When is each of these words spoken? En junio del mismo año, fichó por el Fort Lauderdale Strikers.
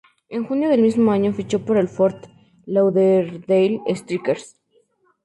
En 0.29 0.45
junio 0.47 0.67
del 0.69 0.81
mismo 0.81 1.11
año, 1.11 1.31
fichó 1.31 1.63
por 1.63 1.77
el 1.77 1.87
Fort 1.87 2.25
Lauderdale 2.65 3.83
Strikers. 3.87 4.59